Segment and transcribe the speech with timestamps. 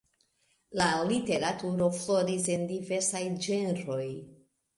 [0.81, 4.09] La literaturo floris en diversaj ĝenroj.